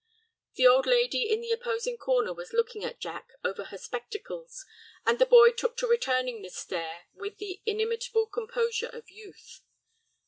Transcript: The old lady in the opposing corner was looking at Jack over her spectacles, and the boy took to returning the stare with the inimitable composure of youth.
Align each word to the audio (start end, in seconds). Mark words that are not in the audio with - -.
The 0.55 0.65
old 0.65 0.87
lady 0.87 1.29
in 1.29 1.41
the 1.41 1.51
opposing 1.51 1.95
corner 1.95 2.33
was 2.33 2.53
looking 2.53 2.83
at 2.83 2.99
Jack 2.99 3.33
over 3.43 3.65
her 3.65 3.77
spectacles, 3.77 4.65
and 5.05 5.19
the 5.19 5.27
boy 5.27 5.51
took 5.51 5.77
to 5.77 5.85
returning 5.85 6.41
the 6.41 6.49
stare 6.49 7.05
with 7.13 7.37
the 7.37 7.61
inimitable 7.67 8.25
composure 8.25 8.89
of 8.91 9.11
youth. 9.11 9.61